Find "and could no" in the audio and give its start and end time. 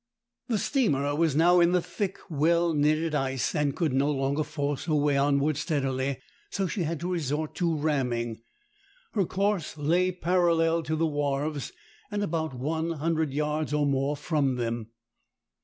3.53-4.09